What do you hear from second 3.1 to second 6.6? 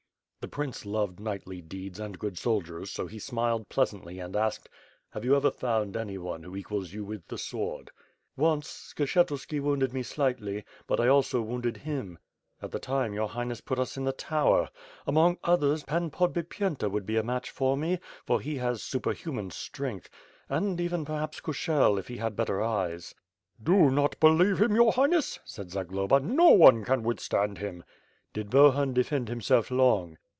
smiled pleasantly and asked: "Have you ever found anyone who